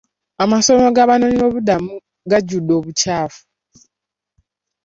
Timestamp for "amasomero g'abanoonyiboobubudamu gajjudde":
0.43-2.73